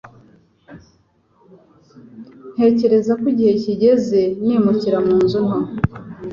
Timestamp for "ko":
3.19-3.25